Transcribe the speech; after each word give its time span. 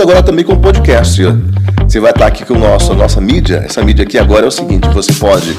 agora 0.00 0.22
também 0.22 0.44
com 0.44 0.56
podcast. 0.56 1.22
Você 1.82 2.00
vai 2.00 2.10
estar 2.10 2.26
aqui 2.26 2.44
com 2.44 2.54
o 2.54 2.58
nosso, 2.58 2.92
a 2.92 2.94
nossa 2.94 3.20
mídia. 3.20 3.62
Essa 3.64 3.82
mídia 3.82 4.04
aqui 4.04 4.18
agora 4.18 4.46
é 4.46 4.48
o 4.48 4.50
seguinte: 4.50 4.88
você 4.88 5.12
pode 5.12 5.56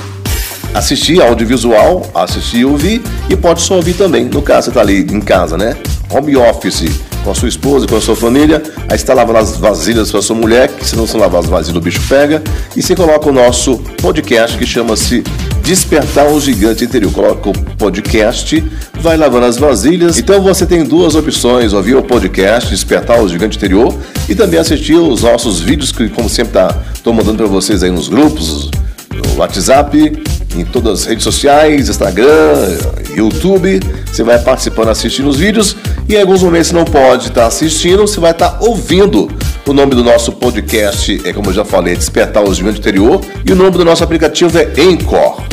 assistir 0.74 1.22
audiovisual, 1.22 2.10
assistir 2.14 2.60
e 2.60 2.66
ouvir, 2.66 3.02
e 3.30 3.36
pode 3.36 3.62
só 3.62 3.76
ouvir 3.76 3.94
também. 3.94 4.26
No 4.26 4.42
caso, 4.42 4.66
você 4.66 4.70
está 4.70 4.82
ali 4.82 5.00
em 5.00 5.22
casa, 5.22 5.58
né? 5.58 5.76
Home 6.10 6.36
office 6.38 6.90
com 7.24 7.32
a 7.32 7.36
sua 7.36 7.50
esposa, 7.50 7.88
com 7.88 7.96
a 7.96 8.02
sua 8.02 8.16
família, 8.16 8.62
aí 8.90 8.96
está 8.96 9.14
lavando 9.14 9.40
as 9.40 9.58
vasilhas 9.58 10.12
para 10.12 10.22
sua 10.22 10.36
mulher, 10.36 10.70
que 10.70 10.86
se 10.86 10.96
não 10.96 11.06
se 11.06 11.16
lavar 11.16 11.42
as 11.42 11.48
vasilhas 11.48 11.78
o 11.78 11.82
bicho 11.82 12.02
pega, 12.10 12.42
e 12.76 12.82
você 12.82 12.96
coloca 12.96 13.30
o 13.30 13.32
nosso 13.32 13.78
podcast 14.02 14.58
que 14.58 14.66
chama-se 14.66 15.24
Despertar 15.64 16.28
o 16.28 16.40
Gigante 16.42 16.84
Interior. 16.84 17.12
Coloca 17.12 17.50
o 17.50 17.54
podcast, 17.78 18.64
vai 19.00 19.16
lavando 19.16 19.46
as 19.46 19.58
vasilhas. 19.58 20.18
Então 20.18 20.42
você 20.42 20.66
tem 20.66 20.84
duas 20.84 21.16
opções: 21.16 21.72
ouvir 21.72 21.96
o 21.96 22.04
podcast 22.04 22.70
Despertar 22.70 23.22
o 23.22 23.30
Gigante 23.30 23.58
Interior 23.58 23.96
e 24.28 24.36
também 24.36 24.60
assistir 24.60 24.96
os 24.96 25.22
nossos 25.22 25.60
vídeos 25.60 25.92
que, 25.92 26.10
como 26.10 26.28
sempre, 26.28 26.54
tá, 26.54 26.76
estou 26.94 27.14
mandando 27.14 27.38
para 27.38 27.48
vocês 27.48 27.84
aí 27.84 27.92
nos 27.92 28.10
grupos, 28.10 28.72
no 29.12 29.38
WhatsApp, 29.38 30.22
em 30.56 30.66
todas 30.66 31.02
as 31.02 31.06
redes 31.06 31.24
sociais, 31.24 31.90
Instagram, 31.90 32.78
YouTube. 33.16 33.80
Você 34.06 34.24
vai 34.24 34.40
participando, 34.40 34.90
assistindo 34.90 35.30
os 35.30 35.38
vídeos 35.38 35.76
e 36.08 36.16
em 36.16 36.22
alguns 36.22 36.44
momentos 36.44 36.72
não 36.72 36.86
pode 36.86 37.28
estar 37.28 37.46
assistindo, 37.46 38.02
você 38.02 38.20
vai 38.20 38.32
estar 38.32 38.58
ouvindo. 38.62 39.30
O 39.66 39.74
nome 39.74 39.96
do 39.96 40.04
nosso 40.04 40.32
podcast 40.34 41.22
é, 41.24 41.32
como 41.34 41.50
eu 41.50 41.54
já 41.54 41.64
falei, 41.64 41.96
Despertar 41.96 42.44
o 42.44 42.54
Gigante 42.54 42.80
Interior 42.80 43.22
e 43.46 43.52
o 43.52 43.56
nome 43.56 43.72
do 43.72 43.86
nosso 43.86 44.04
aplicativo 44.04 44.58
é 44.58 44.72
Encore. 44.78 45.44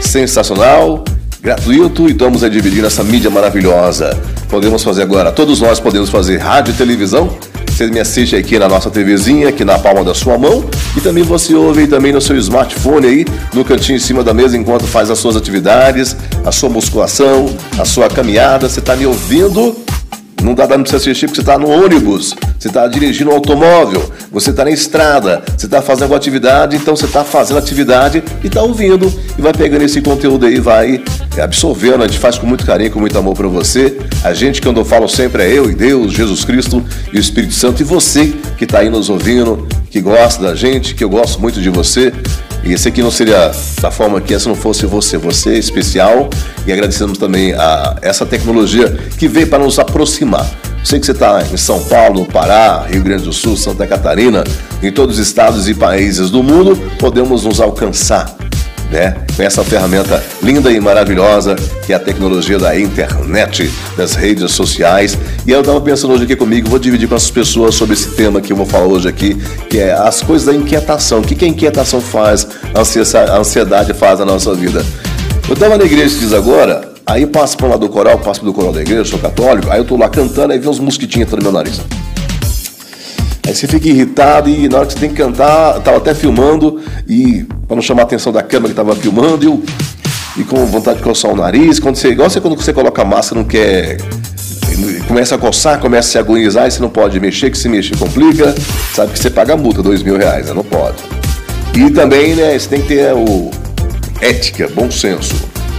Sensacional, 0.00 1.02
gratuito 1.40 2.08
e 2.08 2.12
estamos 2.12 2.44
a 2.44 2.48
dividir 2.48 2.84
essa 2.84 3.02
mídia 3.02 3.30
maravilhosa. 3.30 4.18
Podemos 4.48 4.84
fazer 4.84 5.02
agora, 5.02 5.32
todos 5.32 5.60
nós 5.60 5.80
podemos 5.80 6.10
fazer 6.10 6.38
rádio 6.38 6.72
e 6.72 6.76
televisão 6.76 7.36
você 7.74 7.88
me 7.88 7.98
assiste 7.98 8.36
aqui 8.36 8.56
na 8.56 8.68
nossa 8.68 8.88
TVzinha, 8.88 9.48
aqui 9.48 9.64
na 9.64 9.76
palma 9.76 10.04
da 10.04 10.14
sua 10.14 10.38
mão. 10.38 10.64
E 10.96 11.00
também 11.00 11.24
você 11.24 11.54
ouve 11.54 11.88
também 11.88 12.12
no 12.12 12.20
seu 12.20 12.36
smartphone 12.36 13.04
aí, 13.04 13.24
no 13.52 13.64
cantinho 13.64 13.96
em 13.96 14.00
cima 14.00 14.22
da 14.22 14.32
mesa, 14.32 14.56
enquanto 14.56 14.86
faz 14.86 15.10
as 15.10 15.18
suas 15.18 15.34
atividades, 15.34 16.16
a 16.44 16.52
sua 16.52 16.68
musculação, 16.68 17.52
a 17.76 17.84
sua 17.84 18.08
caminhada. 18.08 18.68
Você 18.68 18.78
está 18.78 18.94
me 18.94 19.06
ouvindo 19.06 19.74
não 20.44 20.54
dá 20.54 20.66
dando 20.66 20.82
para 20.82 20.90
você 20.90 20.96
assistir 20.96 21.26
porque 21.26 21.36
você 21.36 21.40
está 21.40 21.58
no 21.58 21.70
ônibus, 21.70 22.34
você 22.58 22.68
está 22.68 22.86
dirigindo 22.86 23.30
um 23.30 23.34
automóvel, 23.34 24.12
você 24.30 24.50
está 24.50 24.62
na 24.64 24.70
estrada, 24.70 25.42
você 25.56 25.64
está 25.64 25.80
fazendo 25.80 26.02
alguma 26.02 26.18
atividade, 26.18 26.76
então 26.76 26.94
você 26.94 27.06
está 27.06 27.24
fazendo 27.24 27.56
atividade 27.56 28.22
e 28.42 28.46
está 28.46 28.62
ouvindo 28.62 29.10
e 29.38 29.40
vai 29.40 29.54
pegando 29.54 29.82
esse 29.82 30.02
conteúdo 30.02 30.44
aí, 30.44 30.60
vai 30.60 31.02
absorvendo. 31.42 32.04
A 32.04 32.06
gente 32.06 32.18
faz 32.18 32.36
com 32.36 32.46
muito 32.46 32.66
carinho, 32.66 32.90
com 32.90 33.00
muito 33.00 33.18
amor 33.18 33.34
para 33.34 33.48
você. 33.48 33.98
A 34.22 34.34
gente, 34.34 34.60
quando 34.60 34.80
eu 34.80 34.84
falo 34.84 35.08
sempre, 35.08 35.44
é 35.44 35.50
eu 35.50 35.70
e 35.70 35.74
Deus, 35.74 36.12
Jesus 36.12 36.44
Cristo 36.44 36.84
e 37.10 37.16
o 37.16 37.20
Espírito 37.20 37.54
Santo. 37.54 37.80
E 37.80 37.84
você 37.84 38.34
que 38.58 38.64
está 38.64 38.80
aí 38.80 38.90
nos 38.90 39.08
ouvindo, 39.08 39.66
que 39.90 40.00
gosta 40.00 40.42
da 40.42 40.54
gente, 40.54 40.94
que 40.94 41.02
eu 41.02 41.08
gosto 41.08 41.40
muito 41.40 41.60
de 41.60 41.70
você. 41.70 42.12
E 42.64 42.72
esse 42.72 42.88
aqui 42.88 43.02
não 43.02 43.10
seria 43.10 43.52
da 43.80 43.90
forma 43.90 44.20
que 44.20 44.32
essa 44.32 44.48
não 44.48 44.56
fosse 44.56 44.86
você. 44.86 45.18
Você 45.18 45.50
é 45.50 45.58
especial 45.58 46.30
e 46.66 46.72
agradecemos 46.72 47.18
também 47.18 47.52
a 47.52 47.96
essa 48.00 48.24
tecnologia 48.24 48.90
que 49.18 49.28
veio 49.28 49.46
para 49.46 49.62
nos 49.62 49.78
aproximar. 49.78 50.48
Sei 50.82 50.98
que 50.98 51.06
você 51.06 51.12
está 51.12 51.42
em 51.52 51.56
São 51.56 51.82
Paulo, 51.84 52.26
Pará, 52.26 52.86
Rio 52.88 53.02
Grande 53.02 53.24
do 53.24 53.32
Sul, 53.32 53.56
Santa 53.56 53.86
Catarina, 53.86 54.44
em 54.82 54.92
todos 54.92 55.18
os 55.18 55.26
estados 55.26 55.68
e 55.68 55.74
países 55.74 56.30
do 56.30 56.42
mundo, 56.42 56.76
podemos 56.98 57.44
nos 57.44 57.60
alcançar 57.60 58.34
né? 58.94 59.16
Com 59.36 59.42
essa 59.42 59.64
ferramenta 59.64 60.22
linda 60.40 60.70
e 60.70 60.78
maravilhosa 60.78 61.56
que 61.84 61.92
é 61.92 61.96
a 61.96 61.98
tecnologia 61.98 62.58
da 62.58 62.78
internet, 62.78 63.70
das 63.96 64.14
redes 64.14 64.52
sociais. 64.52 65.18
E 65.44 65.50
eu 65.50 65.60
estava 65.60 65.80
pensando 65.80 66.14
hoje 66.14 66.24
aqui 66.24 66.36
comigo, 66.36 66.68
vou 66.68 66.78
dividir 66.78 67.08
com 67.08 67.16
as 67.16 67.30
pessoas 67.30 67.74
sobre 67.74 67.94
esse 67.94 68.10
tema 68.10 68.40
que 68.40 68.52
eu 68.52 68.56
vou 68.56 68.64
falar 68.64 68.86
hoje 68.86 69.08
aqui, 69.08 69.34
que 69.68 69.78
é 69.78 69.92
as 69.92 70.22
coisas 70.22 70.46
da 70.46 70.54
inquietação. 70.54 71.18
O 71.18 71.22
que, 71.22 71.34
que 71.34 71.44
a 71.44 71.48
inquietação 71.48 72.00
faz, 72.00 72.46
a 72.72 73.36
ansiedade 73.36 73.92
faz 73.92 74.20
na 74.20 74.24
nossa 74.24 74.54
vida. 74.54 74.84
Eu 75.48 75.54
estava 75.54 75.76
na 75.76 75.84
igreja 75.84 76.16
diz 76.16 76.32
agora, 76.32 76.88
aí 77.04 77.26
passo 77.26 77.56
para 77.56 77.68
lá 77.68 77.76
do 77.76 77.88
coral, 77.88 78.18
passo 78.20 78.44
do 78.44 78.54
coral 78.54 78.72
da 78.72 78.80
igreja, 78.80 79.04
sou 79.04 79.18
católico, 79.18 79.70
aí 79.70 79.78
eu 79.78 79.84
tô 79.84 79.96
lá 79.96 80.08
cantando, 80.08 80.52
aí 80.52 80.58
vem 80.58 80.70
uns 80.70 80.78
mosquitinhos 80.78 81.26
entrando 81.26 81.44
no 81.44 81.50
meu 81.50 81.60
nariz. 81.60 81.80
Aí 83.46 83.54
você 83.54 83.66
fica 83.66 83.88
irritado 83.88 84.48
e 84.48 84.68
na 84.68 84.78
hora 84.78 84.86
que 84.86 84.94
você 84.94 85.00
tem 85.00 85.10
que 85.10 85.16
cantar, 85.16 85.80
tava 85.80 85.98
até 85.98 86.14
filmando 86.14 86.80
e 87.06 87.44
para 87.66 87.76
não 87.76 87.82
chamar 87.82 88.02
a 88.02 88.04
atenção 88.04 88.32
da 88.32 88.42
câmera 88.42 88.72
que 88.72 88.80
estava 88.80 88.96
filmando, 88.96 89.44
e, 89.44 89.46
eu, 89.46 89.62
e 90.38 90.44
com 90.44 90.64
vontade 90.64 90.98
de 90.98 91.04
coçar 91.04 91.30
o 91.30 91.36
nariz, 91.36 91.78
quando 91.78 91.96
você, 91.96 92.08
igual 92.08 92.30
você 92.30 92.40
quando 92.40 92.56
você 92.56 92.72
coloca 92.72 93.04
máscara, 93.04 93.40
não 93.40 93.46
quer 93.46 93.98
começa 95.06 95.34
a 95.34 95.38
coçar, 95.38 95.78
começa 95.78 96.08
a 96.08 96.12
se 96.12 96.18
agonizar 96.18 96.66
e 96.66 96.70
você 96.70 96.80
não 96.80 96.88
pode 96.88 97.20
mexer, 97.20 97.50
que 97.50 97.58
se 97.58 97.68
mexer 97.68 97.96
complica, 97.96 98.54
sabe 98.94 99.12
que 99.12 99.18
você 99.18 99.30
paga 99.30 99.56
multa, 99.56 99.82
dois 99.82 100.02
mil 100.02 100.16
reais, 100.16 100.46
né? 100.46 100.52
Não 100.54 100.64
pode. 100.64 100.96
E 101.74 101.90
também, 101.90 102.34
né, 102.34 102.58
você 102.58 102.68
tem 102.68 102.80
que 102.80 102.88
ter 102.88 103.12
o 103.12 103.50
ética, 104.20 104.68
bom 104.74 104.90
senso, 104.90 105.34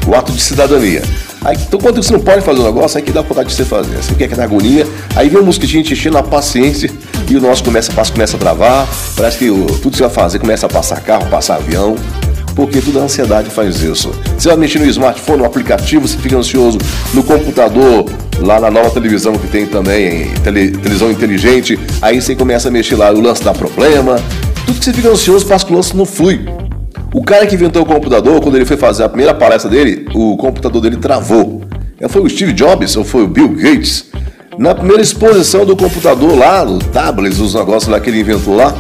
o 0.08 0.14
ato 0.14 0.32
de 0.32 0.42
cidadania. 0.42 1.02
Aí, 1.44 1.58
então, 1.68 1.80
quando 1.80 2.02
você 2.02 2.12
não 2.12 2.20
pode 2.20 2.42
fazer 2.42 2.60
um 2.60 2.66
negócio, 2.66 2.98
aí 2.98 3.04
que 3.04 3.12
dá 3.12 3.22
vontade 3.22 3.50
de 3.50 3.56
você 3.56 3.66
fazer. 3.66 3.96
Você 3.98 4.16
quer 4.16 4.28
que 4.28 4.36
dá 4.36 4.44
agonia, 4.44 4.88
aí 5.16 5.30
vem 5.30 5.40
um 5.40 5.46
mosquitinho 5.46 5.84
te 5.84 5.94
enchendo 5.94 6.18
a 6.18 6.24
paciência 6.24 6.90
e 7.30 7.38
o 7.38 7.42
nosso 7.42 7.64
começa, 7.64 7.92
passo 7.92 8.12
começa 8.12 8.38
a 8.38 8.40
travar. 8.40 8.88
Parece 9.16 9.38
que 9.38 9.50
o, 9.50 9.66
tudo 9.66 9.92
que 9.92 9.98
você 9.98 10.04
vai 10.04 10.12
fazer 10.12 10.40
começa 10.40 10.66
a 10.66 10.70
passar 10.70 11.02
carro, 11.02 11.28
passar 11.30 11.56
avião. 11.56 11.96
Porque 12.56 12.80
toda 12.80 13.02
a 13.02 13.04
ansiedade 13.04 13.50
faz 13.50 13.82
isso. 13.82 14.12
Você 14.38 14.48
vai 14.48 14.58
mexer 14.58 14.80
no 14.80 14.86
smartphone, 14.86 15.40
no 15.40 15.46
aplicativo, 15.46 16.08
você 16.08 16.18
fica 16.18 16.38
ansioso 16.38 16.78
no 17.14 17.22
computador, 17.22 18.06
lá 18.40 18.62
na 18.62 18.72
nova 18.72 18.90
televisão 18.92 19.34
que 19.34 19.48
tem 19.48 19.66
também, 19.66 20.32
tele, 20.42 20.72
televisão 20.72 21.12
inteligente, 21.12 21.78
aí 22.02 22.22
você 22.22 22.34
começa 22.34 22.70
a 22.70 22.72
mexer 22.72 22.96
lá, 22.96 23.12
o 23.12 23.20
lance 23.20 23.44
dá 23.44 23.54
problema. 23.54 24.16
Tudo 24.66 24.80
que 24.80 24.86
você 24.86 24.94
fica 24.94 25.10
ansioso, 25.10 25.46
passa 25.46 25.66
que 25.66 25.74
o 25.74 25.76
lance 25.76 25.96
não 25.96 26.06
flui. 26.06 26.46
O 27.14 27.24
cara 27.24 27.46
que 27.46 27.56
inventou 27.56 27.84
o 27.84 27.86
computador, 27.86 28.42
quando 28.42 28.56
ele 28.56 28.66
foi 28.66 28.78
fazer 28.78 29.04
a 29.04 29.10
primeira 29.10 29.34
palestra 29.34 29.70
dele, 29.70 30.06
o 30.14 30.38
computador 30.38 30.82
dele 30.82 30.98
travou. 30.98 31.62
É, 32.00 32.08
foi 32.08 32.22
o 32.22 32.30
Steve 32.30 32.54
Jobs 32.54 32.96
ou 32.96 33.04
foi 33.04 33.24
o 33.24 33.28
Bill 33.28 33.50
Gates? 33.50 34.06
Na 34.58 34.74
primeira 34.74 35.02
exposição 35.02 35.66
do 35.66 35.76
computador 35.76 36.38
lá, 36.38 36.64
no 36.64 36.80
tablets, 36.80 37.40
os 37.40 37.54
negócios 37.54 37.92
lá 37.92 38.00
que 38.00 38.10
ele 38.10 38.22
inventou 38.22 38.56
lá, 38.56 38.74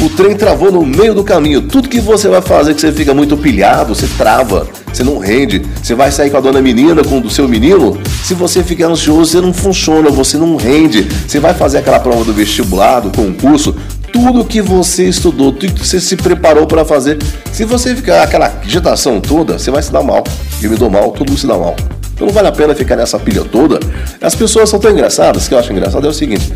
o 0.00 0.08
trem 0.08 0.34
travou 0.34 0.72
no 0.72 0.84
meio 0.86 1.14
do 1.14 1.22
caminho. 1.22 1.62
Tudo 1.62 1.88
que 1.88 2.00
você 2.00 2.28
vai 2.28 2.40
fazer 2.40 2.74
que 2.74 2.80
você 2.80 2.90
fica 2.90 3.12
muito 3.12 3.36
pilhado, 3.36 3.94
você 3.94 4.06
trava, 4.16 4.66
você 4.90 5.04
não 5.04 5.18
rende. 5.18 5.62
Você 5.82 5.94
vai 5.94 6.10
sair 6.10 6.30
com 6.30 6.38
a 6.38 6.40
dona 6.40 6.62
menina, 6.62 7.04
com 7.04 7.18
o 7.20 7.30
seu 7.30 7.46
menino, 7.46 7.98
se 8.24 8.32
você 8.32 8.64
ficar 8.64 8.86
ansioso, 8.86 9.32
você 9.32 9.40
não 9.40 9.52
funciona, 9.52 10.10
você 10.10 10.38
não 10.38 10.56
rende. 10.56 11.06
Você 11.26 11.38
vai 11.38 11.52
fazer 11.52 11.78
aquela 11.78 12.00
prova 12.00 12.24
do 12.24 12.32
vestibular, 12.32 13.00
do 13.00 13.10
concurso, 13.10 13.76
tudo 14.12 14.44
que 14.44 14.62
você 14.62 15.04
estudou, 15.08 15.52
tudo 15.52 15.74
que 15.74 15.86
você 15.86 16.00
se 16.00 16.16
preparou 16.16 16.66
para 16.66 16.86
fazer. 16.86 17.18
Se 17.52 17.64
você 17.64 17.94
ficar 17.94 18.22
aquela 18.22 18.46
agitação 18.46 19.20
toda, 19.20 19.58
você 19.58 19.70
vai 19.70 19.82
se 19.82 19.92
dar 19.92 20.02
mal. 20.02 20.24
Eu 20.62 20.70
me 20.70 20.76
dou 20.76 20.88
mal, 20.88 21.10
todo 21.12 21.28
mundo 21.28 21.38
se 21.38 21.46
dá 21.46 21.56
mal. 21.56 21.76
Então 22.14 22.26
não 22.26 22.34
vale 22.34 22.48
a 22.48 22.52
pena 22.52 22.74
ficar 22.74 22.96
nessa 22.96 23.18
pilha 23.18 23.44
toda. 23.44 23.78
As 24.20 24.34
pessoas 24.34 24.68
são 24.68 24.78
tão 24.78 24.90
engraçadas 24.90 25.48
que 25.48 25.54
eu 25.54 25.58
acho 25.58 25.72
engraçado 25.72 26.06
é 26.06 26.10
o 26.10 26.12
seguinte: 26.12 26.52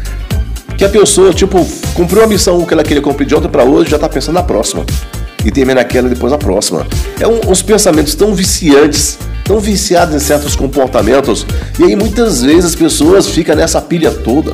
que 0.77 0.85
a 0.85 0.89
pessoa, 0.89 1.33
tipo, 1.33 1.67
cumpriu 1.95 2.23
a 2.23 2.27
missão 2.27 2.65
que 2.65 2.75
ela 2.75 2.83
queria 2.83 3.03
cumprir 3.03 3.27
de 3.27 3.35
ontem 3.35 3.49
para 3.49 3.65
hoje, 3.65 3.91
já 3.91 3.99
tá 3.99 4.09
pensando 4.09 4.35
na 4.35 4.43
próxima. 4.43 4.85
E 5.45 5.51
termina 5.51 5.81
aquela 5.81 6.09
e 6.09 6.11
depois 6.11 6.33
a 6.33 6.39
próxima. 6.39 6.87
É 7.21 7.27
um, 7.27 7.41
uns 7.49 7.63
pensamentos 7.63 8.15
tão 8.15 8.35
viciantes, 8.35 9.17
tão 9.45 9.61
viciados 9.61 10.15
em 10.15 10.19
certos 10.19 10.57
comportamentos. 10.57 11.47
E 11.79 11.85
aí 11.85 11.97
muitas 11.97 12.43
vezes 12.43 12.67
as 12.67 12.75
pessoas 12.75 13.29
ficam 13.29 13.55
nessa 13.55 13.81
pilha 13.81 14.11
toda. 14.11 14.53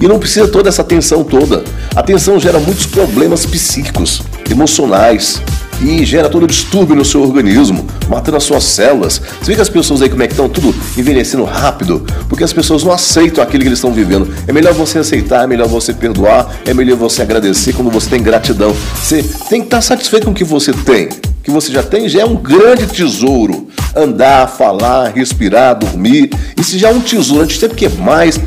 E 0.00 0.06
não 0.06 0.18
precisa 0.18 0.46
toda 0.46 0.68
essa 0.68 0.84
tensão 0.84 1.24
toda. 1.24 1.64
A 1.94 2.02
tensão 2.02 2.38
gera 2.38 2.58
muitos 2.58 2.86
problemas 2.86 3.46
psíquicos, 3.46 4.22
emocionais, 4.50 5.40
e 5.80 6.04
gera 6.04 6.28
todo 6.28 6.44
o 6.44 6.46
distúrbio 6.46 6.96
no 6.96 7.04
seu 7.04 7.22
organismo, 7.22 7.86
matando 8.08 8.36
as 8.36 8.44
suas 8.44 8.64
células. 8.64 9.20
Você 9.40 9.46
vê 9.50 9.54
que 9.54 9.60
as 9.60 9.68
pessoas 9.68 10.02
aí 10.02 10.08
como 10.08 10.22
é 10.22 10.26
que 10.26 10.32
estão 10.32 10.48
tudo 10.48 10.74
envelhecendo 10.96 11.44
rápido, 11.44 12.04
porque 12.28 12.44
as 12.44 12.52
pessoas 12.52 12.82
não 12.82 12.92
aceitam 12.92 13.42
aquilo 13.42 13.62
que 13.62 13.68
eles 13.68 13.78
estão 13.78 13.92
vivendo. 13.92 14.28
É 14.46 14.52
melhor 14.52 14.72
você 14.74 14.98
aceitar, 14.98 15.44
é 15.44 15.46
melhor 15.46 15.68
você 15.68 15.92
perdoar, 15.92 16.60
é 16.64 16.74
melhor 16.74 16.96
você 16.96 17.22
agradecer 17.22 17.72
quando 17.72 17.90
você 17.90 18.08
tem 18.10 18.22
gratidão. 18.22 18.74
Você 19.02 19.22
tem 19.48 19.60
que 19.60 19.66
estar 19.66 19.80
satisfeito 19.80 20.24
com 20.24 20.32
o 20.32 20.34
que 20.34 20.44
você 20.44 20.72
tem. 20.72 21.06
O 21.06 21.42
que 21.42 21.50
você 21.50 21.72
já 21.72 21.82
tem 21.82 22.08
já 22.08 22.20
é 22.20 22.24
um 22.24 22.36
grande 22.36 22.86
tesouro. 22.86 23.68
Andar, 23.96 24.48
falar, 24.48 25.12
respirar, 25.14 25.78
dormir. 25.78 26.30
Isso 26.56 26.78
já 26.78 26.88
é 26.88 26.92
um 26.92 27.00
tesouro. 27.00 27.42
A 27.42 27.46
gente 27.46 27.58
sempre 27.58 27.76
quer 27.76 27.90
mais, 27.98 28.38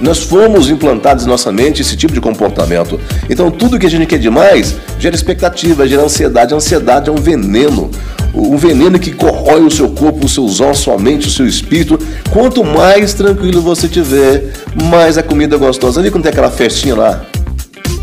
nós 0.00 0.22
fomos 0.22 0.68
implantados 0.68 1.24
em 1.24 1.28
nossa 1.28 1.50
mente 1.50 1.82
esse 1.82 1.96
tipo 1.96 2.12
de 2.12 2.20
comportamento. 2.20 3.00
Então, 3.30 3.50
tudo 3.50 3.78
que 3.78 3.86
a 3.86 3.90
gente 3.90 4.06
quer 4.06 4.18
demais 4.18 4.76
gera 4.98 5.14
expectativa, 5.14 5.86
gera 5.88 6.02
ansiedade. 6.02 6.52
A 6.52 6.56
ansiedade 6.56 7.08
é 7.08 7.12
um 7.12 7.16
veneno. 7.16 7.90
Um 8.34 8.56
veneno 8.56 8.98
que 8.98 9.12
corrói 9.12 9.62
o 9.62 9.70
seu 9.70 9.88
corpo, 9.88 10.26
os 10.26 10.34
seus 10.34 10.60
ossos, 10.60 10.84
sua 10.84 10.98
mente, 10.98 11.26
o 11.26 11.30
seu 11.30 11.46
espírito. 11.46 11.98
Quanto 12.30 12.62
mais 12.62 13.14
tranquilo 13.14 13.62
você 13.62 13.88
tiver, 13.88 14.52
mais 14.90 15.16
a 15.16 15.22
comida 15.22 15.56
é 15.56 15.58
gostosa. 15.58 16.00
Ali 16.00 16.10
quando 16.10 16.24
tem 16.24 16.32
aquela 16.32 16.50
festinha 16.50 16.94
lá, 16.94 17.24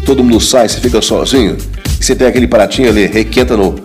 todo 0.06 0.24
mundo 0.24 0.40
sai, 0.40 0.68
você 0.68 0.80
fica 0.80 1.02
sozinho, 1.02 1.58
você 2.00 2.16
pega 2.16 2.32
aquele 2.32 2.48
pratinho 2.48 2.90
ali, 2.90 3.06
requenta 3.06 3.56
no, 3.56 3.76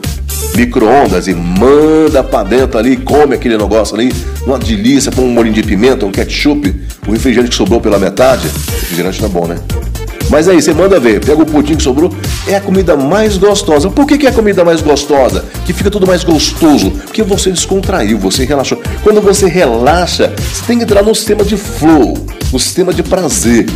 micro-ondas 0.54 1.28
e 1.28 1.34
manda 1.34 2.22
pra 2.22 2.42
dentro 2.42 2.78
ali, 2.78 2.96
come 2.96 3.34
aquele 3.34 3.56
negócio 3.56 3.94
ali, 3.94 4.12
uma 4.46 4.58
delícia, 4.58 5.12
põe 5.12 5.24
um 5.24 5.30
molhinho 5.30 5.54
de 5.54 5.62
pimenta, 5.62 6.04
um 6.04 6.10
ketchup, 6.10 6.74
o 7.06 7.12
refrigerante 7.12 7.50
que 7.50 7.56
sobrou 7.56 7.80
pela 7.80 7.98
metade. 7.98 8.48
Refrigerante 8.80 9.24
é 9.24 9.28
bom, 9.28 9.46
né? 9.46 9.56
Mas 10.30 10.46
aí, 10.46 10.60
você 10.60 10.74
manda 10.74 11.00
ver, 11.00 11.24
pega 11.24 11.40
o 11.40 11.46
pudim 11.46 11.74
que 11.74 11.82
sobrou, 11.82 12.12
é 12.46 12.54
a 12.54 12.60
comida 12.60 12.96
mais 12.96 13.38
gostosa. 13.38 13.88
Por 13.88 14.06
que, 14.06 14.18
que 14.18 14.26
é 14.26 14.30
a 14.30 14.32
comida 14.32 14.62
mais 14.62 14.82
gostosa? 14.82 15.44
Que 15.64 15.72
fica 15.72 15.90
tudo 15.90 16.06
mais 16.06 16.22
gostoso? 16.22 16.90
Porque 16.90 17.22
você 17.22 17.50
descontraiu, 17.50 18.18
você 18.18 18.44
relaxou. 18.44 18.80
Quando 19.02 19.22
você 19.22 19.48
relaxa, 19.48 20.32
você 20.36 20.66
tem 20.66 20.76
que 20.76 20.84
entrar 20.84 21.02
no 21.02 21.14
sistema 21.14 21.44
de 21.44 21.56
flow, 21.56 22.14
no 22.52 22.58
sistema 22.58 22.92
de 22.92 23.02
prazer. 23.02 23.66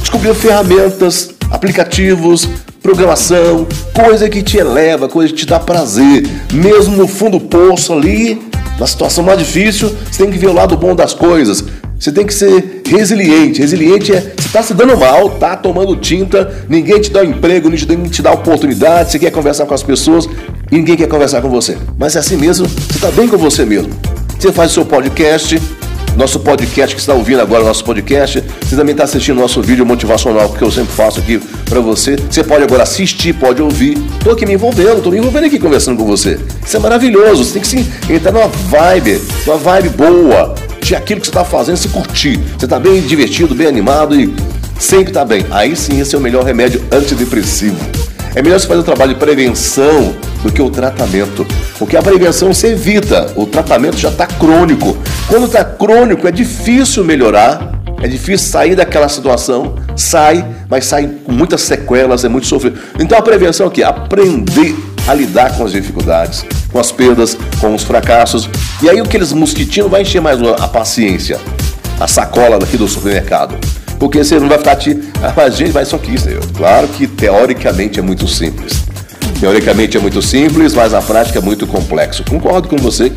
Descobrir 0.00 0.32
ferramentas, 0.34 1.30
aplicativos, 1.50 2.48
programação, 2.88 3.66
coisa 3.92 4.30
que 4.30 4.42
te 4.42 4.56
eleva, 4.56 5.10
coisa 5.10 5.30
que 5.30 5.40
te 5.40 5.46
dá 5.46 5.60
prazer. 5.60 6.26
Mesmo 6.50 6.96
no 6.96 7.06
fundo 7.06 7.38
do 7.38 7.44
poço 7.44 7.92
ali, 7.92 8.40
na 8.80 8.86
situação 8.86 9.22
mais 9.22 9.38
difícil, 9.38 9.94
você 10.10 10.22
tem 10.22 10.32
que 10.32 10.38
ver 10.38 10.46
o 10.46 10.54
lado 10.54 10.74
bom 10.74 10.94
das 10.94 11.12
coisas. 11.12 11.62
Você 11.98 12.10
tem 12.10 12.24
que 12.24 12.32
ser 12.32 12.80
resiliente. 12.86 13.60
Resiliente 13.60 14.14
é 14.14 14.20
você 14.20 14.46
está 14.46 14.62
se 14.62 14.72
dando 14.72 14.96
mal, 14.96 15.28
tá 15.28 15.54
tomando 15.54 15.94
tinta, 15.96 16.64
ninguém 16.66 16.98
te 16.98 17.10
dá 17.10 17.20
um 17.20 17.24
emprego, 17.24 17.68
ninguém 17.68 18.04
te 18.04 18.22
dá 18.22 18.32
oportunidade, 18.32 19.12
você 19.12 19.18
quer 19.18 19.32
conversar 19.32 19.66
com 19.66 19.74
as 19.74 19.82
pessoas 19.82 20.26
e 20.72 20.76
ninguém 20.76 20.96
quer 20.96 21.08
conversar 21.08 21.42
com 21.42 21.50
você. 21.50 21.76
Mas 21.98 22.16
é 22.16 22.20
assim 22.20 22.38
mesmo, 22.38 22.66
você 22.66 22.94
está 22.94 23.10
bem 23.10 23.28
com 23.28 23.36
você 23.36 23.66
mesmo. 23.66 23.92
Você 24.38 24.50
faz 24.50 24.70
o 24.70 24.74
seu 24.74 24.86
podcast, 24.86 25.60
nosso 26.18 26.40
podcast 26.40 26.96
que 26.96 27.00
está 27.00 27.14
ouvindo 27.14 27.40
agora, 27.40 27.62
nosso 27.62 27.84
podcast. 27.84 28.42
Você 28.60 28.74
também 28.74 28.90
está 28.90 29.04
assistindo 29.04 29.36
nosso 29.36 29.62
vídeo 29.62 29.86
motivacional 29.86 30.52
que 30.52 30.60
eu 30.60 30.70
sempre 30.70 30.92
faço 30.92 31.20
aqui 31.20 31.40
para 31.64 31.78
você. 31.80 32.16
Você 32.16 32.42
pode 32.42 32.64
agora 32.64 32.82
assistir, 32.82 33.32
pode 33.34 33.62
ouvir. 33.62 33.96
Estou 34.18 34.32
aqui 34.32 34.44
me 34.44 34.54
envolvendo, 34.54 34.96
estou 34.96 35.12
me 35.12 35.18
envolvendo 35.18 35.44
aqui 35.44 35.60
conversando 35.60 35.96
com 35.96 36.04
você. 36.04 36.36
Isso 36.66 36.76
é 36.76 36.80
maravilhoso. 36.80 37.44
Você 37.44 37.52
tem 37.52 37.62
que 37.62 37.68
sim, 37.68 37.86
entrar 38.10 38.32
numa 38.32 38.48
vibe, 38.48 39.22
uma 39.46 39.56
vibe 39.56 39.90
boa 39.90 40.56
de 40.82 40.96
aquilo 40.96 41.20
que 41.20 41.26
você 41.28 41.30
está 41.30 41.44
fazendo, 41.44 41.76
se 41.76 41.88
curtir. 41.88 42.36
Você 42.58 42.66
está 42.66 42.80
bem 42.80 43.00
divertido, 43.00 43.54
bem 43.54 43.68
animado 43.68 44.20
e 44.20 44.34
sempre 44.76 45.10
está 45.10 45.24
bem. 45.24 45.46
Aí 45.52 45.76
sim, 45.76 46.00
esse 46.00 46.16
é 46.16 46.18
o 46.18 46.20
melhor 46.20 46.44
remédio 46.44 46.82
antidepressivo. 46.90 47.78
É 48.34 48.42
melhor 48.42 48.60
você 48.60 48.66
fazer 48.66 48.80
o 48.80 48.84
trabalho 48.84 49.14
de 49.14 49.20
prevenção 49.20 50.14
do 50.42 50.52
que 50.52 50.62
o 50.62 50.70
tratamento. 50.70 51.46
Porque 51.78 51.96
a 51.96 52.02
prevenção 52.02 52.52
você 52.52 52.68
evita, 52.68 53.32
o 53.36 53.46
tratamento 53.46 53.96
já 53.96 54.08
está 54.08 54.26
crônico. 54.26 54.96
Quando 55.26 55.46
está 55.46 55.64
crônico, 55.64 56.26
é 56.28 56.30
difícil 56.30 57.04
melhorar, 57.04 57.80
é 58.02 58.08
difícil 58.08 58.48
sair 58.48 58.76
daquela 58.76 59.08
situação. 59.08 59.76
Sai, 59.96 60.46
mas 60.68 60.84
sai 60.84 61.08
com 61.24 61.32
muitas 61.32 61.62
sequelas, 61.62 62.24
é 62.24 62.28
muito 62.28 62.46
sofrido. 62.46 62.78
Então 62.98 63.18
a 63.18 63.22
prevenção 63.22 63.66
é 63.66 63.68
o 63.68 63.72
quê? 63.72 63.82
Aprender 63.82 64.76
a 65.06 65.14
lidar 65.14 65.56
com 65.56 65.64
as 65.64 65.72
dificuldades, 65.72 66.44
com 66.70 66.78
as 66.78 66.92
perdas, 66.92 67.36
com 67.60 67.74
os 67.74 67.82
fracassos. 67.82 68.48
E 68.82 68.88
aí 68.88 69.00
aqueles 69.00 69.32
mosquitinhos 69.32 69.90
vai 69.90 70.02
encher 70.02 70.20
mais 70.20 70.40
a 70.42 70.68
paciência, 70.68 71.40
a 71.98 72.06
sacola 72.06 72.58
daqui 72.58 72.76
do 72.76 72.86
supermercado. 72.86 73.56
Porque 73.98 74.22
você 74.22 74.38
não 74.38 74.48
vai 74.48 74.58
ficar 74.58 74.76
te. 74.76 74.98
Ah, 75.22 75.48
gente, 75.48 75.72
vai 75.72 75.84
só 75.84 75.98
que 75.98 76.14
isso. 76.14 76.28
Claro 76.56 76.88
que 76.88 77.06
teoricamente 77.06 77.98
é 77.98 78.02
muito 78.02 78.26
simples. 78.28 78.84
Teoricamente 79.40 79.96
é 79.96 80.00
muito 80.00 80.20
simples, 80.20 80.74
mas 80.74 80.92
na 80.92 81.02
prática 81.02 81.38
é 81.38 81.42
muito 81.42 81.66
complexo. 81.66 82.24
Concordo 82.28 82.68
com 82.68 82.76
você. 82.76 83.12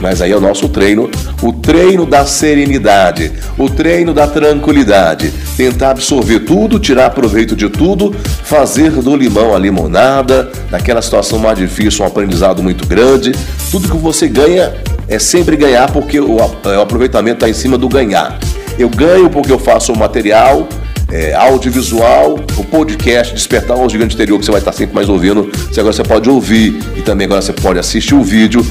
Mas 0.00 0.22
aí 0.22 0.32
é 0.32 0.36
o 0.36 0.40
nosso 0.40 0.66
treino, 0.68 1.10
o 1.42 1.52
treino 1.52 2.06
da 2.06 2.24
serenidade, 2.24 3.32
o 3.58 3.68
treino 3.68 4.14
da 4.14 4.26
tranquilidade. 4.26 5.30
Tentar 5.56 5.90
absorver 5.90 6.40
tudo, 6.40 6.78
tirar 6.78 7.10
proveito 7.10 7.54
de 7.54 7.68
tudo, 7.68 8.14
fazer 8.42 8.90
do 8.90 9.14
limão 9.14 9.54
a 9.54 9.58
limonada, 9.58 10.50
naquela 10.70 11.02
situação 11.02 11.38
mais 11.38 11.58
difícil, 11.58 12.02
um 12.02 12.08
aprendizado 12.08 12.62
muito 12.62 12.86
grande. 12.86 13.32
Tudo 13.70 13.90
que 13.90 13.96
você 13.98 14.26
ganha 14.26 14.72
é 15.06 15.18
sempre 15.18 15.54
ganhar, 15.54 15.92
porque 15.92 16.18
o, 16.18 16.36
o 16.36 16.80
aproveitamento 16.80 17.36
está 17.36 17.48
em 17.48 17.54
cima 17.54 17.76
do 17.76 17.88
ganhar. 17.88 18.38
Eu 18.80 18.88
ganho 18.88 19.28
porque 19.28 19.52
eu 19.52 19.58
faço 19.58 19.92
o 19.92 19.98
material, 19.98 20.66
é, 21.12 21.34
audiovisual, 21.34 22.40
o 22.56 22.64
podcast 22.64 23.34
Despertar 23.34 23.76
o 23.76 23.86
Gigante 23.86 24.14
Interior, 24.14 24.38
que 24.38 24.46
você 24.46 24.50
vai 24.50 24.62
estar 24.62 24.72
sempre 24.72 24.94
mais 24.94 25.06
ouvindo. 25.06 25.50
Você 25.52 25.80
agora 25.80 25.92
você 25.92 26.02
pode 26.02 26.30
ouvir 26.30 26.80
e 26.96 27.02
também 27.02 27.26
agora 27.26 27.42
você 27.42 27.52
pode 27.52 27.78
assistir 27.78 28.14
o 28.14 28.22
vídeo 28.22 28.64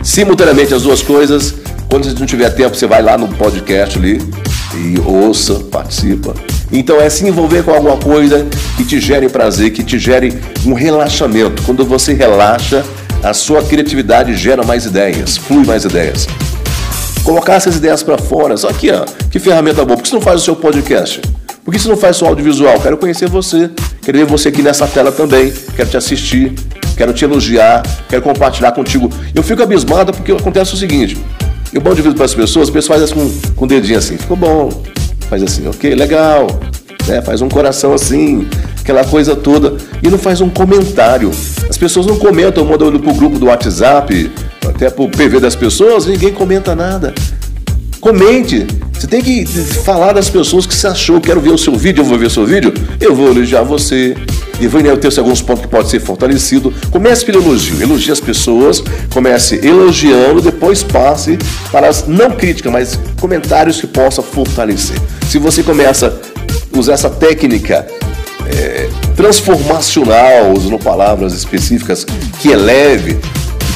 simultaneamente 0.00 0.72
as 0.72 0.84
duas 0.84 1.02
coisas. 1.02 1.56
Quando 1.90 2.04
você 2.04 2.16
não 2.16 2.24
tiver 2.24 2.50
tempo, 2.50 2.76
você 2.76 2.86
vai 2.86 3.02
lá 3.02 3.18
no 3.18 3.26
podcast 3.26 3.98
ali 3.98 4.22
e 4.76 4.96
ouça, 5.04 5.54
participa. 5.54 6.34
Então 6.70 7.00
é 7.00 7.10
se 7.10 7.26
envolver 7.26 7.64
com 7.64 7.72
alguma 7.72 7.96
coisa 7.96 8.46
que 8.76 8.84
te 8.84 9.00
gere 9.00 9.28
prazer, 9.28 9.72
que 9.72 9.82
te 9.82 9.98
gere 9.98 10.38
um 10.64 10.72
relaxamento. 10.72 11.64
Quando 11.64 11.84
você 11.84 12.12
relaxa, 12.12 12.84
a 13.24 13.34
sua 13.34 13.60
criatividade 13.64 14.36
gera 14.36 14.62
mais 14.62 14.86
ideias, 14.86 15.36
flui 15.36 15.66
mais 15.66 15.84
ideias. 15.84 16.28
Colocar 17.24 17.54
essas 17.54 17.76
ideias 17.76 18.02
para 18.02 18.18
fora. 18.18 18.56
Só 18.56 18.68
aqui, 18.68 18.90
ó, 18.90 19.04
que 19.30 19.38
ferramenta 19.38 19.84
boa. 19.84 19.96
Por 19.96 20.02
que 20.02 20.08
você 20.08 20.14
não 20.14 20.22
faz 20.22 20.40
o 20.40 20.44
seu 20.44 20.56
podcast? 20.56 21.20
Por 21.64 21.72
que 21.72 21.78
você 21.78 21.88
não 21.88 21.96
faz 21.96 22.16
o 22.16 22.18
seu 22.20 22.28
audiovisual? 22.28 22.80
Quero 22.80 22.96
conhecer 22.96 23.28
você. 23.28 23.70
Quero 24.02 24.18
ver 24.18 24.24
você 24.24 24.48
aqui 24.48 24.62
nessa 24.62 24.86
tela 24.86 25.12
também. 25.12 25.52
Quero 25.76 25.88
te 25.88 25.96
assistir 25.96 26.54
quero 26.98 27.12
te 27.12 27.24
elogiar, 27.24 27.82
quero 28.08 28.20
compartilhar 28.20 28.72
contigo. 28.72 29.08
Eu 29.32 29.42
fico 29.42 29.62
abismado 29.62 30.12
porque 30.12 30.32
acontece 30.32 30.74
o 30.74 30.76
seguinte: 30.76 31.16
eu 31.72 31.80
mando 31.80 31.94
de 31.94 32.02
vídeo 32.02 32.16
para 32.16 32.26
as 32.26 32.34
pessoas, 32.34 32.68
as 32.68 32.74
pessoas 32.74 33.00
fazem 33.00 33.22
assim 33.22 33.52
com, 33.54 33.64
o 33.64 33.68
dedinho 33.68 33.98
assim, 33.98 34.18
ficou 34.18 34.36
bom, 34.36 34.82
faz 35.30 35.42
assim, 35.42 35.66
ok, 35.68 35.94
legal, 35.94 36.48
né? 37.06 37.22
faz 37.22 37.40
um 37.40 37.48
coração 37.48 37.94
assim, 37.94 38.48
aquela 38.80 39.04
coisa 39.04 39.36
toda, 39.36 39.76
e 40.02 40.08
não 40.08 40.18
faz 40.18 40.40
um 40.40 40.50
comentário. 40.50 41.30
As 41.70 41.78
pessoas 41.78 42.06
não 42.06 42.18
comentam, 42.18 42.64
mando 42.64 42.98
para 42.98 43.10
o 43.10 43.14
grupo 43.14 43.38
do 43.38 43.46
WhatsApp, 43.46 44.30
até 44.68 44.90
para 44.90 45.04
o 45.04 45.08
PV 45.08 45.40
das 45.40 45.56
pessoas, 45.56 46.06
ninguém 46.06 46.32
comenta 46.32 46.74
nada. 46.74 47.14
Comente. 48.00 48.66
Você 48.92 49.06
tem 49.06 49.22
que 49.22 49.46
falar 49.84 50.12
das 50.12 50.28
pessoas 50.28 50.66
que 50.66 50.74
você 50.74 50.86
achou. 50.86 51.20
Quero 51.20 51.40
ver 51.40 51.50
o 51.50 51.58
seu 51.58 51.74
vídeo, 51.76 52.00
eu 52.00 52.04
vou 52.04 52.18
ver 52.18 52.26
o 52.26 52.30
seu 52.30 52.44
vídeo. 52.44 52.72
Eu 53.00 53.14
vou 53.14 53.28
elogiar 53.28 53.62
você. 53.62 54.16
E 54.60 54.66
vou 54.66 54.82
ter 54.96 55.18
alguns 55.18 55.40
pontos 55.40 55.62
que 55.62 55.68
pode 55.68 55.88
ser 55.88 56.00
fortalecido. 56.00 56.72
Comece 56.90 57.24
pelo 57.24 57.40
elogio. 57.40 57.80
Elogie 57.80 58.10
as 58.10 58.20
pessoas. 58.20 58.82
Comece 59.12 59.60
elogiando, 59.64 60.40
depois 60.40 60.82
passe 60.82 61.38
para 61.70 61.88
as 61.88 62.06
não 62.06 62.30
críticas, 62.32 62.72
mas 62.72 62.98
comentários 63.20 63.80
que 63.80 63.86
possam 63.86 64.24
fortalecer. 64.24 64.96
Se 65.28 65.38
você 65.38 65.62
começa 65.62 66.08
a 66.74 66.78
usar 66.78 66.94
essa 66.94 67.10
técnica 67.10 67.86
é, 68.46 68.88
transformacional, 69.14 70.52
usando 70.56 70.78
palavras 70.78 71.34
específicas, 71.34 72.04
que 72.40 72.48
eleve, 72.48 73.18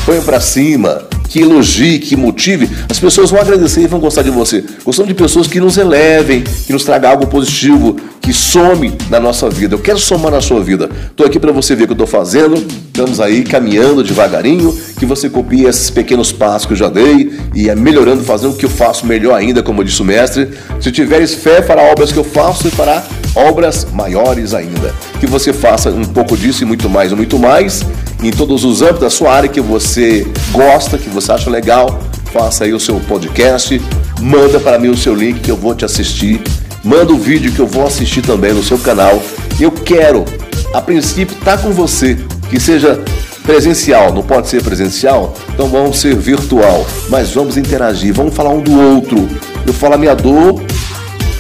põe 0.05 0.21
para 0.21 0.41
cima, 0.41 1.03
que 1.29 1.41
elogie, 1.41 1.99
que 1.99 2.17
motive, 2.17 2.69
as 2.89 2.99
pessoas 2.99 3.31
vão 3.31 3.41
agradecer 3.41 3.83
e 3.83 3.87
vão 3.87 4.01
gostar 4.01 4.23
de 4.23 4.31
você. 4.31 4.65
Gostamos 4.85 5.09
de 5.09 5.15
pessoas 5.15 5.47
que 5.47 5.61
nos 5.61 5.79
elevem, 5.79 6.43
que 6.43 6.73
nos 6.73 6.85
tragam 6.85 7.11
algo 7.11 7.27
positivo, 7.27 7.97
que 8.21 8.33
some 8.33 8.93
na 9.09 9.19
nossa 9.19 9.49
vida. 9.49 9.75
Eu 9.75 9.79
quero 9.79 9.99
somar 9.99 10.31
na 10.31 10.41
sua 10.41 10.61
vida. 10.61 10.91
Estou 11.11 11.27
aqui 11.27 11.39
para 11.39 11.51
você 11.51 11.75
ver 11.75 11.85
o 11.85 11.87
que 11.87 11.93
eu 11.93 12.05
estou 12.05 12.07
fazendo. 12.07 12.55
Estamos 12.55 13.21
aí 13.21 13.43
caminhando 13.43 14.03
devagarinho, 14.03 14.77
que 14.99 15.07
você 15.07 15.31
copie 15.31 15.65
esses 15.65 15.91
pequenos 15.91 16.33
passos 16.33 16.67
que 16.67 16.75
eu 16.75 16.77
já 16.77 16.89
dei 16.89 17.33
e 17.55 17.69
é 17.69 17.75
melhorando, 17.75 18.23
fazendo 18.23 18.53
o 18.53 18.57
que 18.57 18.67
eu 18.67 18.71
faço 18.71 19.07
melhor 19.07 19.35
ainda, 19.35 19.63
como 19.63 19.83
disse 19.83 20.03
o 20.03 20.05
mestre. 20.05 20.51
Se 20.81 20.93
tiveres 20.93 21.35
fé, 21.35 21.63
fará 21.63 21.83
obras 21.83 22.13
que 22.13 22.19
eu 22.19 22.25
faço 22.25 22.69
e 22.69 22.71
fará 22.71 23.03
obras 23.35 23.87
maiores 23.93 24.53
ainda. 24.53 24.95
Que 25.19 25.27
você 25.27 25.53
faça 25.53 25.91
um 25.91 26.05
pouco 26.05 26.37
disso 26.37 26.63
e 26.63 26.67
muito 26.67 26.89
mais, 26.91 27.13
muito 27.13 27.39
mais 27.39 27.83
em 28.23 28.31
todos 28.31 28.65
os 28.65 28.83
âmbitos 28.83 29.01
da 29.01 29.11
sua 29.11 29.33
área 29.33 29.49
que 29.49 29.61
você 29.61 30.27
gosta, 30.53 30.97
que 30.97 31.09
você 31.09 31.33
acha 31.33 31.51
legal, 31.51 32.01
faça 32.33 32.65
aí 32.65 32.73
o 32.73 32.79
seu 32.79 33.01
podcast, 33.01 33.81
manda 34.21 34.61
para 34.61 34.79
mim 34.79 34.89
o 34.89 34.97
seu 34.97 35.15
link 35.15 35.41
que 35.41 35.51
eu 35.51 35.57
vou 35.57 35.75
te 35.75 35.85
assistir, 35.85 36.41
manda 36.85 37.13
o 37.13 37.19
vídeo 37.19 37.53
que 37.53 37.59
eu 37.59 37.67
vou 37.67 37.87
assistir 37.87 38.23
também 38.23 38.53
no 38.53 38.63
seu 38.63 38.79
canal. 38.79 39.21
Eu 39.61 39.73
quero, 39.73 40.25
a 40.73 40.81
princípio, 40.81 41.37
estar 41.37 41.57
tá 41.57 41.63
com 41.63 41.73
você, 41.73 42.17
que 42.49 42.61
seja 42.61 43.03
presencial, 43.45 44.13
não 44.13 44.23
pode 44.23 44.49
ser 44.49 44.63
presencial, 44.63 45.35
então 45.53 45.67
vamos 45.69 45.99
ser 45.99 46.15
virtual, 46.15 46.87
mas 47.09 47.33
vamos 47.33 47.57
interagir, 47.57 48.15
vamos 48.15 48.35
falar 48.35 48.51
um 48.51 48.61
do 48.61 48.81
outro. 48.81 49.29
Eu 49.67 49.73
falo 49.73 49.95
a 49.95 49.99
minha 49.99 50.15
dor, 50.15 50.63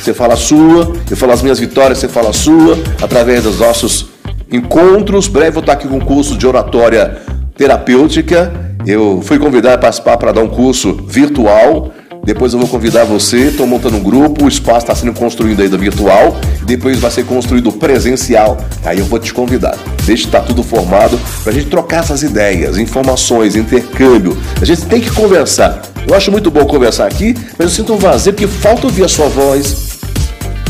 você 0.02 0.12
fala 0.12 0.34
a 0.34 0.36
sua, 0.36 0.92
eu 1.08 1.16
falo 1.16 1.32
as 1.32 1.42
minhas 1.42 1.60
vitórias, 1.60 1.98
você 1.98 2.08
fala 2.08 2.30
a 2.30 2.32
sua, 2.32 2.76
através 3.00 3.44
dos 3.44 3.60
nossos 3.60 4.11
encontros. 4.52 5.28
Breve 5.28 5.52
vou 5.52 5.60
estar 5.60 5.72
aqui 5.72 5.88
com 5.88 5.96
um 5.96 6.00
curso 6.00 6.36
de 6.36 6.46
oratória 6.46 7.18
terapêutica. 7.56 8.52
Eu 8.86 9.20
fui 9.22 9.38
convidado 9.38 9.76
a 9.76 9.78
participar 9.78 10.16
para 10.16 10.32
dar 10.32 10.42
um 10.42 10.48
curso 10.48 10.94
virtual. 11.06 11.92
Depois 12.24 12.52
eu 12.52 12.58
vou 12.60 12.68
convidar 12.68 13.02
você, 13.02 13.48
estou 13.48 13.66
montando 13.66 13.96
um 13.96 14.02
grupo, 14.02 14.44
o 14.44 14.48
espaço 14.48 14.78
está 14.78 14.94
sendo 14.94 15.12
construído 15.12 15.60
ainda 15.60 15.76
virtual, 15.76 16.36
depois 16.64 17.00
vai 17.00 17.10
ser 17.10 17.24
construído 17.24 17.72
presencial. 17.72 18.56
Aí 18.84 19.00
eu 19.00 19.04
vou 19.06 19.18
te 19.18 19.34
convidar. 19.34 19.76
Deixa 20.04 20.26
estar 20.26 20.40
tá 20.40 20.46
tudo 20.46 20.62
formado 20.62 21.18
para 21.42 21.50
a 21.50 21.54
gente 21.54 21.66
trocar 21.66 21.98
essas 21.98 22.22
ideias, 22.22 22.78
informações, 22.78 23.56
intercâmbio. 23.56 24.38
A 24.60 24.64
gente 24.64 24.86
tem 24.86 25.00
que 25.00 25.10
conversar. 25.10 25.82
Eu 26.06 26.14
acho 26.14 26.30
muito 26.30 26.48
bom 26.48 26.64
conversar 26.64 27.06
aqui, 27.06 27.34
mas 27.58 27.60
eu 27.60 27.68
sinto 27.70 27.92
um 27.94 27.98
vazio 27.98 28.32
porque 28.32 28.46
falta 28.46 28.86
ouvir 28.86 29.04
a 29.04 29.08
sua 29.08 29.28
voz, 29.28 29.98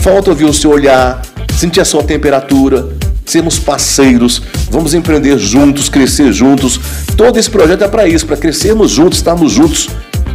falta 0.01 0.31
ouvir 0.31 0.47
o 0.47 0.55
seu 0.55 0.71
olhar, 0.71 1.21
sentir 1.55 1.83
a 1.83 1.85
sua 1.85 2.03
temperatura, 2.03 2.89
sermos 3.33 3.59
parceiros, 3.59 4.43
vamos 4.71 4.93
empreender 4.93 5.39
juntos, 5.39 5.89
crescer 5.89 6.33
juntos. 6.33 6.79
Todo 7.17 7.39
esse 7.39 7.49
projeto 7.49 7.83
é 7.83 7.89
para 7.89 8.07
isso, 8.07 8.27
para 8.27 8.37
crescermos 8.37 8.91
juntos, 8.91 9.19
estarmos 9.19 9.51
juntos 9.51 9.89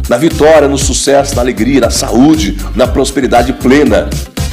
na 0.08 0.16
vitória, 0.16 0.66
no 0.66 0.76
sucesso, 0.76 1.36
na 1.36 1.42
alegria, 1.42 1.80
na 1.80 1.90
saúde, 1.90 2.56
na 2.74 2.88
prosperidade 2.88 3.52
plena, 3.52 4.10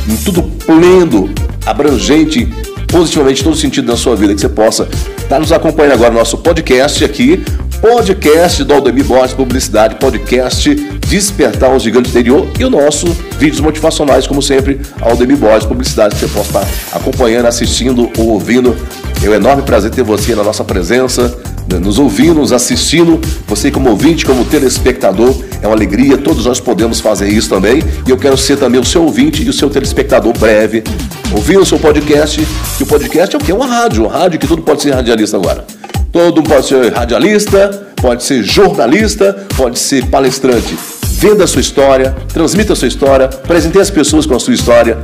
em 0.07 0.15
tudo 0.17 0.43
pleno, 0.43 1.33
abrangente, 1.65 2.47
positivamente 2.87 3.43
todo 3.43 3.55
sentido 3.55 3.87
da 3.87 3.97
sua 3.97 4.15
vida, 4.15 4.35
que 4.35 4.41
você 4.41 4.49
possa 4.49 4.87
estar 5.17 5.39
nos 5.39 5.51
acompanhando 5.51 5.93
agora 5.93 6.11
no 6.11 6.19
nosso 6.19 6.37
podcast 6.37 7.03
aqui, 7.03 7.43
podcast 7.85 8.63
do 8.63 8.73
Aldemir 8.73 9.05
Borges 9.05 9.35
Publicidade, 9.35 9.97
podcast 9.97 10.73
Despertar 11.07 11.71
o 11.71 11.77
Gigante 11.77 12.09
Interior 12.09 12.47
e 12.59 12.65
o 12.65 12.69
nosso 12.69 13.05
vídeos 13.37 13.59
motivacionais, 13.59 14.25
como 14.25 14.41
sempre, 14.41 14.81
Aldemir 14.99 15.37
Borges 15.37 15.67
Publicidade, 15.67 16.15
que 16.15 16.21
você 16.21 16.27
possa 16.27 16.61
estar 16.61 16.97
acompanhando, 16.97 17.45
assistindo 17.45 18.09
ou 18.17 18.29
ouvindo. 18.29 18.75
É 19.23 19.29
um 19.29 19.35
enorme 19.35 19.61
prazer 19.61 19.91
ter 19.91 20.01
você 20.01 20.33
na 20.33 20.43
nossa 20.43 20.63
presença, 20.63 21.37
né, 21.71 21.77
nos 21.77 21.99
ouvindo, 21.99 22.39
nos 22.39 22.51
assistindo, 22.51 23.21
você 23.47 23.69
como 23.69 23.91
ouvinte, 23.91 24.25
como 24.25 24.43
telespectador, 24.45 25.35
é 25.61 25.67
uma 25.67 25.75
alegria, 25.75 26.17
todos 26.17 26.47
nós 26.47 26.59
podemos 26.59 26.99
fazer 26.99 27.29
isso 27.29 27.49
também, 27.49 27.83
e 28.07 28.09
eu 28.09 28.17
quero 28.17 28.35
ser 28.35 28.57
também 28.57 28.81
o 28.81 28.85
seu 28.85 29.03
ouvinte 29.03 29.43
e 29.43 29.49
o 29.49 29.53
seu 29.53 29.69
telespectador 29.69 30.35
breve, 30.35 30.83
ouvindo 31.31 31.61
o 31.61 31.65
seu 31.65 31.77
podcast, 31.77 32.43
que 32.77 32.83
o 32.83 32.87
podcast 32.87 33.35
é 33.35 33.37
o 33.37 33.41
que? 33.41 33.51
É 33.51 33.55
uma 33.55 33.67
rádio, 33.67 34.05
uma 34.05 34.11
rádio 34.11 34.39
que 34.39 34.47
tudo 34.47 34.63
pode 34.63 34.81
ser 34.81 34.91
radialista 34.91 35.37
agora. 35.37 35.63
Todo 36.15 36.37
mundo 36.37 36.43
pode 36.43 36.67
ser 36.67 36.93
radialista, 36.93 37.67
pode 37.97 38.23
ser 38.23 38.41
jornalista, 38.41 39.35
pode 39.57 39.77
ser 39.77 40.05
palestrante. 40.05 40.73
Venda 41.07 41.43
a 41.43 41.47
sua 41.47 41.59
história, 41.59 42.15
transmita 42.31 42.71
a 42.71 42.75
sua 42.77 42.87
história, 42.87 43.25
apresente 43.25 43.77
as 43.77 43.89
pessoas 43.89 44.25
com 44.25 44.33
a 44.33 44.39
sua 44.39 44.53
história. 44.53 44.97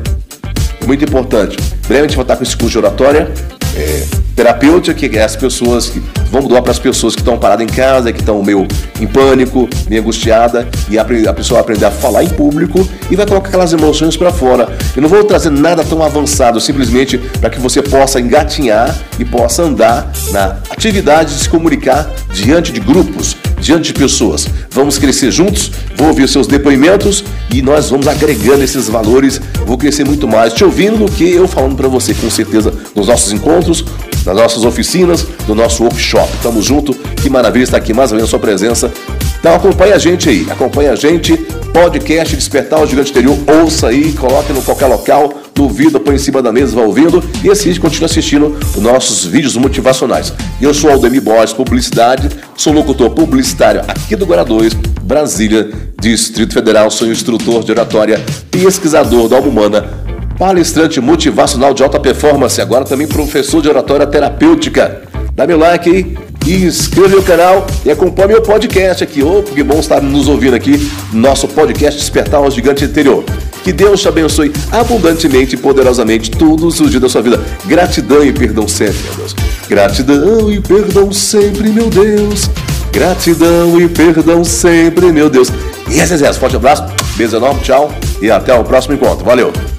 Muito 0.88 1.04
importante. 1.04 1.58
Breve 1.86 2.06
a 2.06 2.08
gente 2.08 2.16
vai 2.16 2.24
estar 2.24 2.38
com 2.38 2.44
esse 2.44 2.56
curso 2.56 2.72
de 2.72 2.78
oratória. 2.78 3.30
É, 3.76 4.21
terapêutica, 4.36 4.94
que 4.94 5.18
é 5.18 5.24
as 5.24 5.36
pessoas 5.36 5.90
que 5.90 6.02
vamos 6.32 6.48
doar 6.48 6.62
para 6.62 6.72
as 6.72 6.80
pessoas 6.80 7.16
que 7.16 7.22
estão 7.22 7.38
paradas 7.38 7.66
em 7.66 7.70
casa, 7.70 8.12
que 8.12 8.20
estão 8.20 8.42
meio 8.42 8.68
em 9.00 9.08
pânico, 9.08 9.68
meio 9.90 10.02
angustiada, 10.02 10.68
e 10.90 10.98
a, 10.98 11.02
a 11.02 11.34
pessoa 11.34 11.58
vai 11.58 11.62
aprender 11.62 11.86
a 11.86 11.92
falar 11.92 12.24
em 12.24 12.30
público 12.30 12.88
e 13.10 13.16
vai 13.16 13.26
colocar 13.26 13.50
aquelas 13.50 13.74
emoções 13.74 14.16
para 14.16 14.32
fora. 14.32 14.70
Eu 14.96 15.02
não 15.02 15.10
vou 15.10 15.24
trazer 15.24 15.50
nada 15.50 15.84
tão 15.84 16.02
avançado, 16.02 16.60
simplesmente 16.60 17.18
para 17.18 17.50
que 17.50 17.60
você 17.60 17.82
possa 17.82 18.20
engatinhar 18.20 18.98
e 19.20 19.26
possa 19.26 19.64
andar 19.64 20.12
na 20.32 20.58
atividade 20.70 21.36
de 21.36 21.42
se 21.42 21.50
comunicar 21.50 22.10
diante 22.34 22.72
de 22.72 22.80
grupos, 22.80 23.36
diante 23.60 23.94
de 23.94 23.94
pessoas. 23.94 24.48
Vamos 24.72 24.98
crescer 24.98 25.32
juntos, 25.32 25.72
vou 25.96 26.08
ouvir 26.08 26.28
seus 26.28 26.48
depoimentos 26.48 27.24
e 27.54 27.62
nós 27.62 27.90
vamos 27.90 28.08
agregando 28.08 28.64
esses 28.64 28.88
valores. 28.88 29.40
Vou 29.66 29.78
crescer 29.78 30.04
muito 30.04 30.28
mais 30.28 30.54
te 30.54 30.64
ouvindo 30.64 31.06
do 31.06 31.12
que 31.12 31.30
eu 31.30 31.48
falando 31.48 31.76
para 31.76 31.88
você, 31.88 32.14
com 32.14 32.30
certeza, 32.30 32.74
nos 32.96 33.08
nossos 33.08 33.32
encontros, 33.32 33.86
nas 34.26 34.36
nossas 34.36 34.64
oficinas, 34.64 35.26
no 35.48 35.56
nosso 35.56 35.84
workshop. 35.84 36.30
Tamo 36.42 36.62
junto, 36.62 36.94
que 36.94 37.30
maravilha 37.30 37.64
estar 37.64 37.78
aqui 37.78 37.94
mais 37.94 38.12
ou 38.12 38.16
menos 38.16 38.30
a 38.30 38.32
sua 38.32 38.40
presença. 38.40 38.92
Então 39.40 39.56
acompanha 39.56 39.96
a 39.96 39.98
gente 39.98 40.30
aí, 40.30 40.46
acompanha 40.52 40.92
a 40.92 40.96
gente, 40.96 41.36
podcast 41.74 42.36
Despertar 42.36 42.80
o 42.80 42.86
Gigante 42.86 43.10
Interior, 43.10 43.36
ouça 43.64 43.88
aí, 43.88 44.14
coloque 44.14 44.54
no 44.54 44.62
qualquer 44.62 44.86
local, 44.86 45.34
duvida, 45.56 46.00
põe 46.00 46.16
em 46.16 46.20
cima 46.20 46.44
da 46.44 46.52
mesa, 46.52 46.76
vai 46.76 46.86
ouvindo 46.86 47.24
e 47.44 47.50
assiste, 47.50 47.80
continua 47.80 48.06
assistindo 48.06 48.56
os 48.76 48.84
nossos 48.84 49.26
vídeos 49.26 49.58
motivacionais. 49.58 50.32
Eu 50.62 50.74
sou 50.76 50.92
Aldemir 50.92 51.24
Borges, 51.24 51.54
publicidade, 51.54 52.30
sou 52.56 52.72
locutor 52.72 53.10
publicitário 53.12 53.82
aqui 53.88 54.16
do 54.16 54.28
Guará 54.28 54.44
2, 54.44 54.74
Brasília, 55.02 55.72
Distrito 56.00 56.54
Federal, 56.54 56.92
sou 56.92 57.08
instrutor 57.08 57.64
de 57.64 57.72
oratória, 57.72 58.24
pesquisador 58.52 59.28
da 59.28 59.38
alma 59.38 59.48
humana, 59.48 59.90
palestrante 60.38 61.00
motivacional 61.00 61.74
de 61.74 61.84
alta 61.84 62.00
performance, 62.00 62.62
agora 62.62 62.86
também 62.86 63.08
professor 63.08 63.62
de 63.62 63.70
oratória 63.70 64.06
terapêutica. 64.08 65.04
Dá 65.36 65.48
meu 65.48 65.58
like 65.58 65.90
aí 65.90 66.18
inscreva 66.50 67.16
no 67.16 67.24
canal 67.24 67.66
e 67.86 67.92
acompanhe 67.92 68.30
meu 68.30 68.42
podcast 68.42 69.04
aqui. 69.04 69.22
Ô, 69.22 69.40
oh, 69.40 69.44
que 69.44 69.64
bom 69.64 69.80
estar 69.80 70.02
nos 70.02 70.28
ouvindo 70.28 70.56
aqui, 70.56 70.92
nosso 71.14 71.48
podcast 71.48 72.00
Despertar 72.00 72.42
o 72.42 72.50
Gigante 72.50 72.84
Interior. 72.84 73.24
Que 73.64 73.72
Deus 73.72 74.02
te 74.02 74.08
abençoe 74.08 74.52
abundantemente 74.72 75.56
e 75.56 75.58
poderosamente 75.58 76.32
todos 76.32 76.80
os 76.80 76.90
dias 76.90 77.02
da 77.02 77.10
sua 77.10 77.22
vida. 77.22 77.40
Gratidão 77.66 78.24
e 78.24 78.34
perdão 78.34 78.68
sempre, 78.68 78.98
meu 79.04 79.14
Deus. 79.16 79.36
Gratidão 79.70 80.52
e 80.52 80.60
perdão 80.60 81.14
sempre, 81.14 81.70
meu 81.70 81.90
Deus. 81.90 82.50
Gratidão 82.92 83.80
e 83.80 83.88
perdão 83.88 84.44
sempre, 84.44 85.12
meu 85.12 85.30
Deus. 85.30 85.50
E 85.90 86.00
yes, 86.00 86.10
yes, 86.12 86.22
yes. 86.22 86.38
Forte 86.38 86.56
abraço, 86.56 86.84
beijo 87.16 87.38
enorme, 87.38 87.62
tchau 87.62 87.92
e 88.22 88.32
até 88.32 88.54
o 88.54 88.64
próximo 88.64 88.96
encontro. 88.96 89.24
Valeu! 89.24 89.71